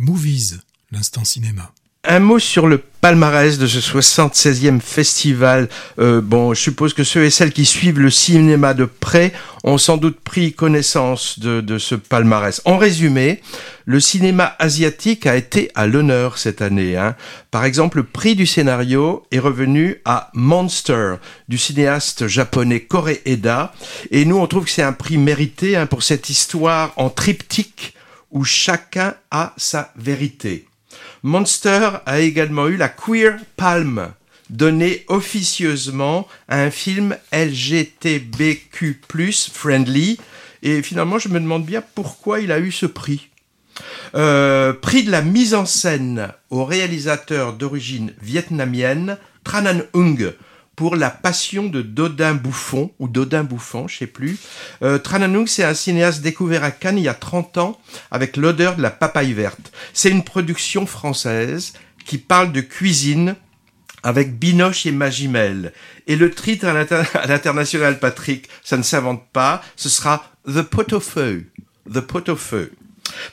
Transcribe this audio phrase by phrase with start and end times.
[0.00, 0.60] Movies,
[0.92, 1.72] l'instant cinéma.
[2.04, 5.68] Un mot sur le palmarès de ce 76e festival.
[5.98, 9.76] Euh, bon, je suppose que ceux et celles qui suivent le cinéma de près ont
[9.76, 12.62] sans doute pris connaissance de, ce palmarès.
[12.64, 13.42] En résumé,
[13.84, 16.96] le cinéma asiatique a été à l'honneur cette année.
[16.96, 17.14] Hein.
[17.50, 21.16] Par exemple, le prix du scénario est revenu à Monster
[21.50, 23.74] du cinéaste japonais Kore Eda.
[24.10, 27.94] Et nous, on trouve que c'est un prix mérité hein, pour cette histoire en triptyque
[28.30, 30.66] où chacun a sa vérité.
[31.22, 34.12] Monster a également eu la Queer Palm,
[34.48, 39.00] donnée officieusement à un film LGTBQ+,
[39.52, 40.18] friendly,
[40.62, 43.28] et finalement je me demande bien pourquoi il a eu ce prix.
[44.14, 50.34] Euh, prix de la mise en scène au réalisateur d'origine vietnamienne Tran Ung
[50.76, 54.38] pour La Passion de Dodin Bouffon, ou Dodin Bouffon, je sais plus.
[54.82, 57.80] Euh, Trananung, c'est un cinéaste découvert à Cannes il y a 30 ans
[58.10, 59.72] avec l'odeur de la papaye verte.
[59.92, 61.74] C'est une production française
[62.06, 63.36] qui parle de cuisine
[64.02, 65.72] avec Binoche et Magimel.
[66.06, 71.04] Et le titre à l'international, Patrick, ça ne s'invente pas, ce sera The Pot of
[71.04, 71.46] Feu.
[71.92, 72.72] The Pot of Feu.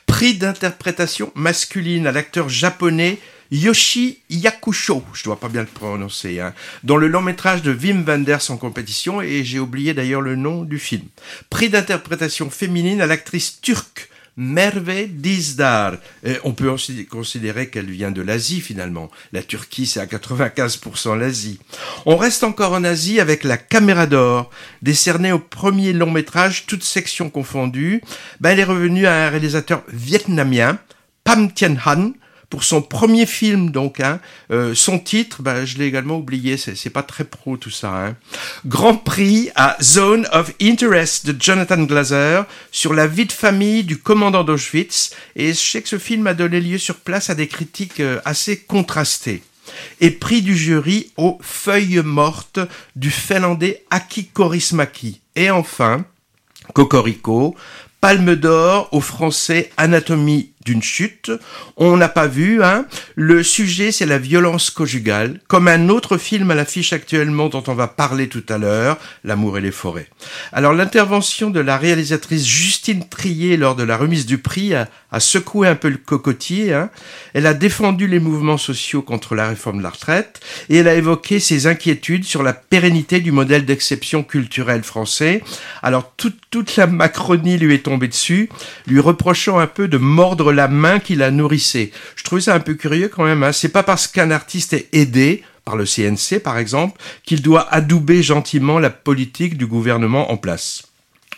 [0.06, 3.20] Prix d'interprétation masculine à l'acteur japonais
[3.52, 6.54] Yoshi Yakusho, je dois pas bien le prononcer, hein,
[6.84, 10.64] dans le long métrage de Wim Wenders en compétition, et j'ai oublié d'ailleurs le nom
[10.64, 11.06] du film.
[11.50, 14.10] Prix d'interprétation féminine à l'actrice turque
[14.40, 15.94] Merve Dizdar.
[16.44, 19.10] on peut aussi considérer qu'elle vient de l'Asie finalement.
[19.34, 21.60] La Turquie, c'est à 95% l'Asie.
[22.06, 24.52] On reste encore en Asie avec la Caméra d'Or,
[24.84, 28.04] décernée au premier long métrage, toutes sections confondues.
[28.40, 30.78] Ben, elle est revenue à un réalisateur vietnamien,
[31.24, 32.12] Pam Tien Han,
[32.50, 34.20] pour son premier film donc hein,
[34.52, 38.16] euh, son titre bah, je l'ai également oublié c'est pas très pro tout ça hein.
[38.66, 43.98] Grand Prix à Zone of Interest de Jonathan Glazer sur la vie de famille du
[43.98, 45.12] commandant d'Auschwitz.
[45.36, 48.20] Et je sais que ce film a donné lieu sur place à des critiques euh,
[48.26, 49.44] assez contrastées.
[50.00, 52.60] Et prix du jury aux feuilles mortes
[52.96, 55.22] du finlandais Aki Korismaki.
[55.36, 56.06] Et enfin
[56.74, 57.56] Cocorico
[58.08, 61.32] Palme d'or au français Anatomie d'une chute.
[61.78, 62.86] On n'a pas vu, hein.
[63.16, 67.74] Le sujet, c'est la violence conjugale, comme un autre film à l'affiche actuellement dont on
[67.74, 70.10] va parler tout à l'heure, L'amour et les forêts.
[70.52, 74.88] Alors, l'intervention de la réalisatrice Justine Trier lors de la remise du prix a,
[75.20, 76.90] secoué un peu le cocotier, hein.
[77.34, 80.96] Elle a défendu les mouvements sociaux contre la réforme de la retraite et elle a
[80.96, 85.42] évoqué ses inquiétudes sur la pérennité du modèle d'exception culturelle français.
[85.82, 88.50] Alors, toute, toute la Macronie lui est tombée dessus,
[88.86, 91.92] lui reprochant un peu de mordre la main qui la nourrissait.
[92.16, 93.42] Je trouvais ça un peu curieux quand même.
[93.42, 93.52] Hein.
[93.52, 98.24] C'est pas parce qu'un artiste est aidé par le CNC, par exemple, qu'il doit adouber
[98.24, 100.84] gentiment la politique du gouvernement en place.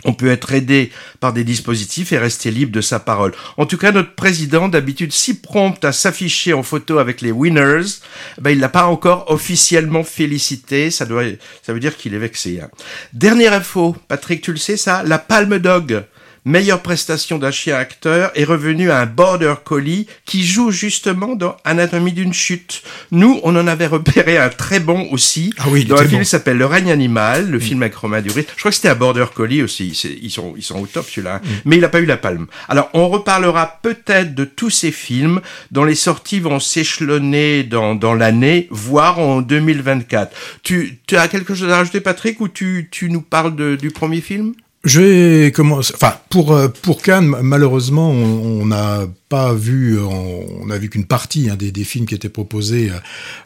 [0.06, 3.34] On peut être aidé par des dispositifs et rester libre de sa parole.
[3.58, 8.00] En tout cas, notre président, d'habitude si prompt à s'afficher en photo avec les winners,
[8.40, 10.90] ben, il l'a pas encore officiellement félicité.
[10.90, 11.24] Ça doit,
[11.64, 12.62] ça veut dire qu'il est vexé.
[12.62, 12.70] Hein.
[13.12, 16.04] Dernière info, Patrick, tu le sais ça, la Palme Dog
[16.46, 21.56] meilleure prestation d'un chien acteur est revenu à un border collie qui joue justement dans
[21.64, 22.84] Anatomie d'une chute.
[23.12, 25.54] Nous, on en avait repéré un très bon aussi.
[25.58, 28.46] Ah oui, dans un film qui s'appelle Le règne animal, le film avec Romain Duris.
[28.56, 29.90] Je crois que c'était un border collie aussi.
[30.22, 31.36] Ils sont, ils sont au top celui-là.
[31.36, 31.42] Hein.
[31.44, 31.50] Mm.
[31.66, 32.48] Mais il n'a pas eu la palme.
[32.68, 38.14] Alors, on reparlera peut-être de tous ces films dont les sorties vont s'échelonner dans, dans
[38.14, 40.36] l'année, voire en 2024.
[40.64, 43.92] Tu, tu as quelque chose à rajouter, Patrick, ou tu, tu nous parles de, du
[43.92, 44.54] premier film?
[44.86, 45.94] Je vais commencer.
[45.94, 51.50] Enfin, pour euh, pour Cannes, malheureusement, on n'a pas vu, on, a vu qu'une partie
[51.50, 52.90] hein, des, des, films qui étaient proposés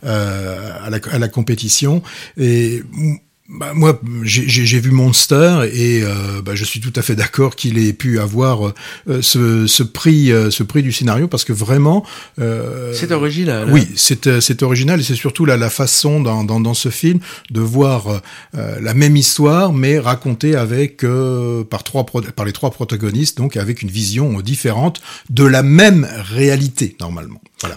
[0.03, 2.03] euh, à, la, à la compétition.
[2.38, 2.83] Et
[3.50, 7.78] bah, moi, j'ai vu Monster et euh, bah, je suis tout à fait d'accord qu'il
[7.78, 8.70] ait pu avoir
[9.09, 12.06] euh, ce, ce, prix, euh, ce prix du scénario parce que vraiment.
[12.38, 13.70] c'est original.
[13.70, 17.20] Oui, c'est c'est original et c'est surtout la, la façon dans, dans, dans, ce film
[17.52, 18.22] de voir
[18.54, 21.06] la même histoire mais racontée avec
[21.70, 26.96] par trois par les trois protagonistes donc avec une vision différente de la même réalité
[27.00, 27.42] normalement.
[27.60, 27.72] Voilà.